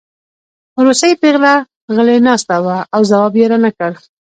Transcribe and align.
روسۍ 0.85 1.13
پېغله 1.21 1.53
غلې 1.95 2.17
ناسته 2.27 2.55
وه 2.63 2.77
او 2.93 3.01
ځواب 3.09 3.33
یې 3.39 3.45
رانکړ 3.51 3.91